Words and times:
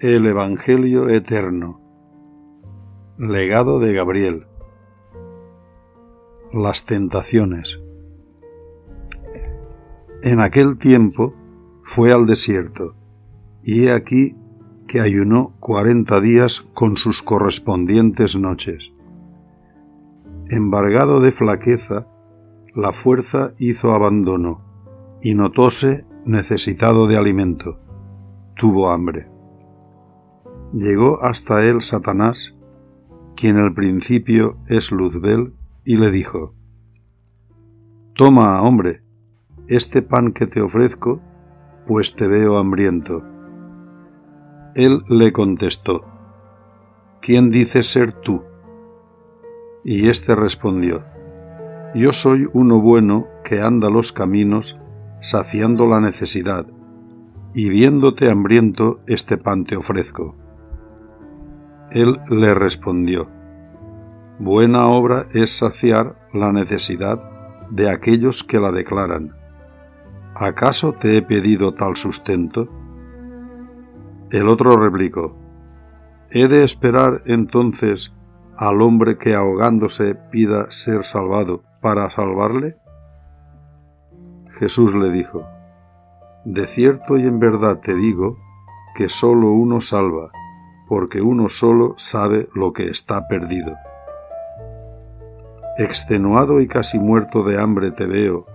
El 0.00 0.26
Evangelio 0.26 1.08
Eterno 1.08 1.80
Legado 3.16 3.78
de 3.78 3.94
Gabriel 3.94 4.48
Las 6.52 6.84
tentaciones 6.84 7.80
En 10.22 10.40
aquel 10.40 10.78
tiempo 10.78 11.32
fue 11.84 12.12
al 12.12 12.26
desierto, 12.26 12.96
y 13.62 13.84
he 13.84 13.92
aquí 13.92 14.34
que 14.88 15.00
ayunó 15.00 15.54
cuarenta 15.60 16.20
días 16.20 16.60
con 16.60 16.96
sus 16.96 17.22
correspondientes 17.22 18.36
noches. 18.36 18.92
Embargado 20.48 21.20
de 21.20 21.30
flaqueza, 21.30 22.08
la 22.74 22.92
fuerza 22.92 23.52
hizo 23.58 23.92
abandono, 23.92 24.60
y 25.22 25.34
notóse 25.34 26.04
necesitado 26.24 27.06
de 27.06 27.16
alimento. 27.16 27.78
Tuvo 28.56 28.90
hambre. 28.90 29.33
Llegó 30.74 31.22
hasta 31.22 31.64
él 31.64 31.82
Satanás, 31.82 32.56
quien 33.36 33.58
al 33.58 33.74
principio 33.74 34.58
es 34.66 34.90
Luzbel, 34.90 35.54
y 35.84 35.98
le 35.98 36.10
dijo, 36.10 36.52
Toma, 38.14 38.60
hombre, 38.60 39.04
este 39.68 40.02
pan 40.02 40.32
que 40.32 40.48
te 40.48 40.60
ofrezco, 40.60 41.20
pues 41.86 42.16
te 42.16 42.26
veo 42.26 42.58
hambriento. 42.58 43.22
Él 44.74 44.98
le 45.08 45.32
contestó, 45.32 46.06
¿Quién 47.22 47.52
dices 47.52 47.86
ser 47.86 48.10
tú? 48.10 48.42
Y 49.84 50.08
éste 50.08 50.34
respondió, 50.34 51.04
Yo 51.94 52.10
soy 52.10 52.48
uno 52.52 52.80
bueno 52.80 53.28
que 53.44 53.60
anda 53.60 53.90
los 53.90 54.10
caminos 54.10 54.76
saciando 55.22 55.86
la 55.86 56.00
necesidad, 56.00 56.66
y 57.54 57.68
viéndote 57.68 58.28
hambriento, 58.28 59.02
este 59.06 59.38
pan 59.38 59.64
te 59.66 59.76
ofrezco. 59.76 60.34
Él 61.94 62.20
le 62.28 62.54
respondió, 62.54 63.30
Buena 64.40 64.88
obra 64.88 65.26
es 65.32 65.56
saciar 65.56 66.16
la 66.32 66.50
necesidad 66.50 67.22
de 67.70 67.88
aquellos 67.88 68.42
que 68.42 68.58
la 68.58 68.72
declaran. 68.72 69.36
¿Acaso 70.34 70.94
te 70.94 71.16
he 71.16 71.22
pedido 71.22 71.74
tal 71.74 71.94
sustento? 71.94 72.68
El 74.32 74.48
otro 74.48 74.76
replicó, 74.76 75.38
¿He 76.30 76.48
de 76.48 76.64
esperar 76.64 77.20
entonces 77.26 78.12
al 78.56 78.82
hombre 78.82 79.16
que 79.16 79.36
ahogándose 79.36 80.16
pida 80.16 80.68
ser 80.72 81.04
salvado 81.04 81.62
para 81.80 82.10
salvarle? 82.10 82.76
Jesús 84.58 84.96
le 84.96 85.12
dijo, 85.12 85.46
De 86.44 86.66
cierto 86.66 87.16
y 87.16 87.22
en 87.24 87.38
verdad 87.38 87.78
te 87.78 87.94
digo 87.94 88.36
que 88.96 89.08
sólo 89.08 89.52
uno 89.52 89.80
salva, 89.80 90.32
porque 90.86 91.20
uno 91.20 91.48
solo 91.48 91.94
sabe 91.96 92.48
lo 92.54 92.72
que 92.72 92.88
está 92.88 93.26
perdido. 93.28 93.76
Extenuado 95.76 96.60
y 96.60 96.68
casi 96.68 96.98
muerto 96.98 97.42
de 97.42 97.60
hambre 97.60 97.90
te 97.90 98.06
veo, 98.06 98.46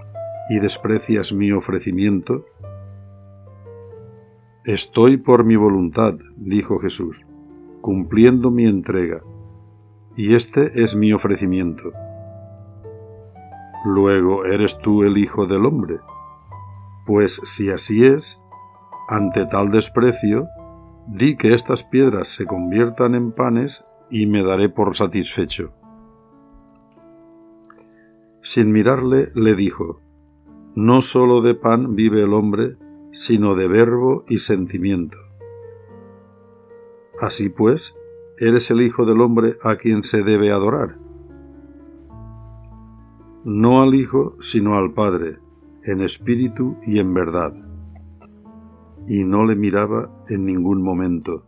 y 0.50 0.60
desprecias 0.60 1.34
mi 1.34 1.52
ofrecimiento. 1.52 2.46
Estoy 4.66 5.18
por 5.18 5.44
mi 5.44 5.56
voluntad, 5.56 6.16
dijo 6.38 6.80
Jesús, 6.80 7.26
cumpliendo 7.82 8.52
mi 8.52 8.66
entrega, 8.66 9.22
y 10.16 10.36
este 10.36 10.84
es 10.84 10.96
mi 10.96 11.14
ofrecimiento 11.14 11.92
Luego 13.86 14.44
eres 14.44 14.78
tú 14.80 15.04
el 15.04 15.18
Hijo 15.18 15.46
del 15.46 15.66
hombre. 15.66 16.00
Pues 17.06 17.40
si 17.46 17.72
así 17.72 18.06
es, 18.06 18.38
ante 19.08 19.46
tal 19.46 19.72
desprecio, 19.72 20.50
di 21.12 21.36
que 21.36 21.54
estas 21.54 21.84
piedras 21.84 22.28
se 22.28 22.46
conviertan 22.46 23.16
en 23.16 23.32
panes 23.32 23.84
y 24.10 24.28
me 24.28 24.44
daré 24.44 24.70
por 24.70 24.96
satisfecho. 24.96 25.74
Sin 28.42 28.72
mirarle, 28.72 29.28
le 29.36 29.56
dijo, 29.56 30.02
No 30.76 31.02
sólo 31.02 31.42
de 31.42 31.56
pan 31.56 31.96
vive 31.96 32.24
el 32.24 32.34
hombre, 32.34 32.78
sino 33.12 33.56
de 33.56 33.68
verbo 33.68 34.24
y 34.28 34.40
sentimiento. 34.40 35.18
Así 37.22 37.50
pues, 37.50 37.96
eres 38.38 38.72
el 38.72 38.82
Hijo 38.82 39.06
del 39.06 39.22
hombre 39.22 39.56
a 39.64 39.76
quien 39.76 40.04
se 40.04 40.24
debe 40.24 40.52
adorar 40.52 40.98
no 43.44 43.82
al 43.82 43.96
Hijo, 43.96 44.36
sino 44.40 44.76
al 44.76 44.94
Padre, 44.94 45.40
en 45.84 46.02
espíritu 46.02 46.78
y 46.86 47.00
en 47.00 47.14
verdad. 47.14 47.54
Y 49.10 49.26
no 49.26 49.46
le 49.46 49.58
miraba 49.58 50.10
en 50.30 50.46
ningún 50.46 50.82
momento. 50.82 51.46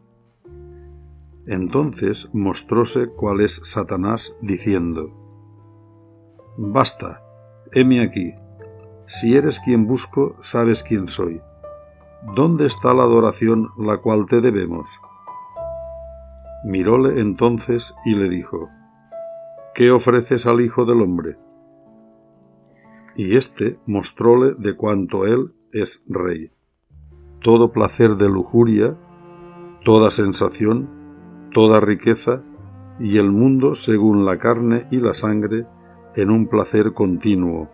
Entonces 1.47 2.29
mostróse 2.33 3.07
cuál 3.07 3.39
es 3.39 3.61
Satanás, 3.63 4.35
diciendo, 4.41 5.13
Basta, 6.57 7.23
heme 7.71 8.03
aquí. 8.03 8.33
Si 9.05 9.37
eres 9.37 9.61
quien 9.61 9.87
busco, 9.87 10.35
sabes 10.41 10.83
quién 10.83 11.07
soy. 11.07 11.41
¿Dónde 12.35 12.65
está 12.65 12.93
la 12.93 13.03
adoración 13.03 13.67
la 13.77 13.97
cual 13.97 14.25
te 14.25 14.41
debemos? 14.41 14.99
Miróle 16.65 17.21
entonces 17.21 17.95
y 18.03 18.15
le 18.15 18.27
dijo, 18.27 18.67
¿Qué 19.73 19.91
ofreces 19.91 20.45
al 20.45 20.59
Hijo 20.59 20.83
del 20.83 21.01
Hombre? 21.01 21.37
y 23.15 23.35
éste 23.35 23.79
mostróle 23.85 24.55
de 24.57 24.75
cuanto 24.75 25.25
él 25.25 25.53
es 25.71 26.03
rey. 26.07 26.51
Todo 27.41 27.71
placer 27.71 28.17
de 28.17 28.29
lujuria, 28.29 28.97
toda 29.83 30.11
sensación, 30.11 30.89
toda 31.53 31.79
riqueza, 31.79 32.43
y 32.99 33.17
el 33.17 33.31
mundo 33.31 33.73
según 33.73 34.25
la 34.25 34.37
carne 34.37 34.83
y 34.91 34.99
la 34.99 35.13
sangre 35.13 35.65
en 36.15 36.29
un 36.29 36.47
placer 36.47 36.93
continuo. 36.93 37.69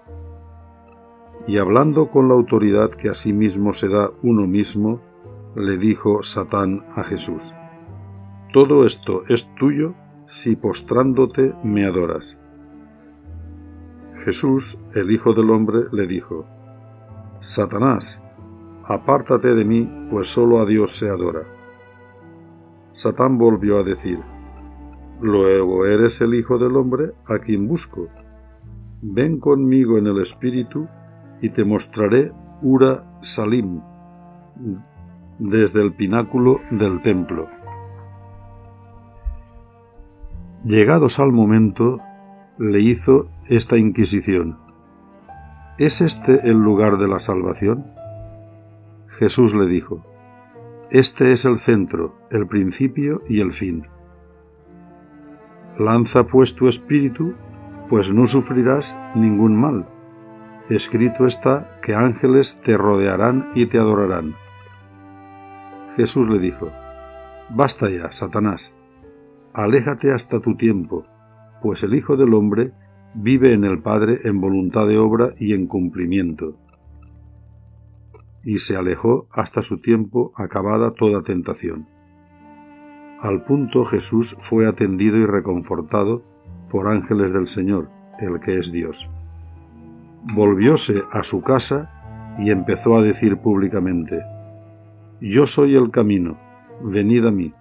Y 1.47 1.57
hablando 1.57 2.09
con 2.09 2.29
la 2.29 2.33
autoridad 2.33 2.91
que 2.91 3.09
a 3.09 3.13
sí 3.13 3.33
mismo 3.33 3.73
se 3.73 3.89
da 3.89 4.09
uno 4.23 4.47
mismo, 4.47 5.01
le 5.55 5.77
dijo 5.77 6.23
Satán 6.23 6.85
a 6.95 7.03
Jesús, 7.03 7.53
Todo 8.53 8.85
esto 8.85 9.23
es 9.27 9.53
tuyo 9.55 9.95
si 10.27 10.55
postrándote 10.55 11.53
me 11.63 11.85
adoras. 11.85 12.37
Jesús, 14.23 14.79
el 14.93 15.11
Hijo 15.11 15.33
del 15.33 15.49
Hombre, 15.49 15.83
le 15.91 16.07
dijo, 16.07 16.45
Satanás, 17.39 18.21
apártate 18.87 19.53
de 19.53 19.65
mí, 19.65 19.87
pues 20.09 20.27
solo 20.27 20.59
a 20.59 20.65
Dios 20.65 20.97
se 20.97 21.09
adora. 21.09 21.43
Satán 22.91 23.37
volvió 23.37 23.79
a 23.79 23.83
decir, 23.83 24.19
Luego 25.19 25.85
eres 25.85 26.21
el 26.21 26.35
Hijo 26.35 26.59
del 26.59 26.75
Hombre 26.75 27.13
a 27.25 27.39
quien 27.39 27.67
busco. 27.67 28.07
Ven 29.01 29.39
conmigo 29.39 29.97
en 29.97 30.07
el 30.07 30.21
Espíritu 30.21 30.87
y 31.41 31.49
te 31.49 31.65
mostraré 31.65 32.31
Ura 32.61 33.19
Salim 33.21 33.81
desde 35.39 35.81
el 35.81 35.93
pináculo 35.93 36.57
del 36.71 37.01
templo. 37.01 37.47
Llegados 40.63 41.19
al 41.19 41.31
momento, 41.31 41.99
le 42.57 42.79
hizo 42.81 43.29
esta 43.45 43.77
inquisición. 43.77 44.59
¿Es 45.77 46.01
este 46.01 46.49
el 46.49 46.57
lugar 46.57 46.97
de 46.97 47.07
la 47.07 47.19
salvación? 47.19 47.96
Jesús 49.17 49.53
le 49.53 49.65
dijo, 49.65 50.03
Este 50.91 51.33
es 51.33 51.45
el 51.45 51.59
centro, 51.59 52.15
el 52.31 52.47
principio 52.47 53.21
y 53.27 53.41
el 53.41 53.51
fin. 53.51 53.87
Lanza 55.77 56.25
pues 56.25 56.55
tu 56.55 56.67
espíritu, 56.67 57.35
pues 57.89 58.11
no 58.11 58.25
sufrirás 58.27 58.97
ningún 59.15 59.59
mal. 59.59 59.87
Escrito 60.69 61.25
está 61.25 61.79
que 61.81 61.95
ángeles 61.95 62.61
te 62.61 62.77
rodearán 62.77 63.49
y 63.55 63.67
te 63.67 63.77
adorarán. 63.77 64.35
Jesús 65.95 66.27
le 66.29 66.39
dijo, 66.39 66.69
Basta 67.49 67.89
ya, 67.89 68.11
Satanás, 68.11 68.73
aléjate 69.53 70.11
hasta 70.11 70.39
tu 70.39 70.57
tiempo 70.57 71.03
pues 71.61 71.83
el 71.83 71.95
Hijo 71.95 72.15
del 72.15 72.33
Hombre 72.33 72.73
vive 73.15 73.53
en 73.53 73.63
el 73.63 73.81
Padre 73.81 74.19
en 74.23 74.39
voluntad 74.39 74.87
de 74.87 74.97
obra 74.97 75.29
y 75.39 75.53
en 75.53 75.67
cumplimiento. 75.67 76.57
Y 78.43 78.59
se 78.59 78.75
alejó 78.75 79.27
hasta 79.31 79.61
su 79.61 79.79
tiempo 79.79 80.31
acabada 80.35 80.91
toda 80.91 81.21
tentación. 81.21 81.87
Al 83.19 83.43
punto 83.43 83.83
Jesús 83.83 84.35
fue 84.39 84.67
atendido 84.67 85.17
y 85.17 85.25
reconfortado 85.25 86.23
por 86.69 86.87
ángeles 86.87 87.33
del 87.33 87.47
Señor, 87.47 87.89
el 88.19 88.39
que 88.39 88.59
es 88.59 88.71
Dios. 88.71 89.09
Volvióse 90.35 91.03
a 91.11 91.23
su 91.23 91.41
casa 91.41 91.91
y 92.37 92.51
empezó 92.51 92.97
a 92.97 93.01
decir 93.01 93.37
públicamente, 93.37 94.21
Yo 95.19 95.47
soy 95.47 95.75
el 95.75 95.89
camino, 95.89 96.37
venid 96.81 97.25
a 97.25 97.31
mí, 97.31 97.53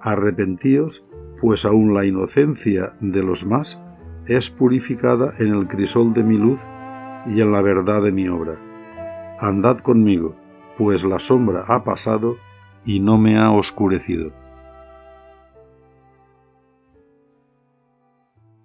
arrepentíos 0.00 1.04
pues 1.40 1.64
aún 1.64 1.92
la 1.92 2.06
inocencia 2.06 2.92
de 3.00 3.22
los 3.22 3.44
más 3.44 3.78
es 4.26 4.48
purificada 4.48 5.34
en 5.38 5.54
el 5.54 5.66
crisol 5.66 6.14
de 6.14 6.24
mi 6.24 6.38
luz 6.38 6.62
y 7.26 7.40
en 7.40 7.52
la 7.52 7.60
verdad 7.60 8.02
de 8.02 8.12
mi 8.12 8.28
obra. 8.28 8.58
Andad 9.38 9.78
conmigo, 9.78 10.36
pues 10.78 11.04
la 11.04 11.18
sombra 11.18 11.64
ha 11.66 11.82
pasado 11.82 12.36
y 12.84 13.00
no 13.00 13.18
me 13.18 13.36
ha 13.38 13.50
oscurecido. 13.50 14.30